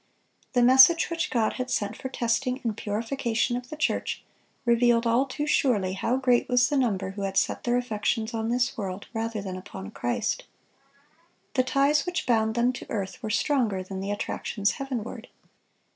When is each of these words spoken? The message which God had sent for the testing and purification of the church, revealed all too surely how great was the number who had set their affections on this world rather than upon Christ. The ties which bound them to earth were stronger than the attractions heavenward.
The 0.53 0.63
message 0.63 1.11
which 1.11 1.29
God 1.29 1.53
had 1.57 1.69
sent 1.69 1.95
for 1.95 2.07
the 2.07 2.17
testing 2.17 2.59
and 2.63 2.75
purification 2.75 3.55
of 3.55 3.69
the 3.69 3.75
church, 3.75 4.23
revealed 4.65 5.05
all 5.05 5.27
too 5.27 5.45
surely 5.45 5.93
how 5.93 6.17
great 6.17 6.49
was 6.49 6.69
the 6.69 6.75
number 6.75 7.11
who 7.11 7.21
had 7.21 7.37
set 7.37 7.65
their 7.65 7.77
affections 7.77 8.33
on 8.33 8.49
this 8.49 8.75
world 8.75 9.05
rather 9.13 9.43
than 9.43 9.57
upon 9.57 9.91
Christ. 9.91 10.45
The 11.53 11.61
ties 11.61 12.07
which 12.07 12.25
bound 12.25 12.55
them 12.55 12.73
to 12.73 12.89
earth 12.89 13.21
were 13.21 13.29
stronger 13.29 13.83
than 13.83 13.99
the 13.99 14.09
attractions 14.09 14.71
heavenward. 14.71 15.27